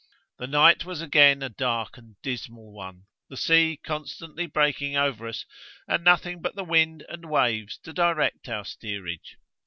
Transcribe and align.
The 0.39 0.47
night 0.47 0.83
was 0.83 0.99
again 0.99 1.43
a 1.43 1.49
dark 1.49 1.95
and 1.95 2.15
dismal 2.23 2.71
one, 2.73 3.05
the 3.29 3.37
sea 3.37 3.79
constantly 3.83 4.47
breaking 4.47 4.97
over 4.97 5.27
us, 5.27 5.45
and 5.87 6.03
nothing 6.03 6.41
but 6.41 6.55
the 6.55 6.63
wind 6.65 7.05
and 7.07 7.29
waves 7.29 7.77
to 7.83 7.93
direct 7.93 8.49
our 8.49 8.65
steerage. 8.65 9.37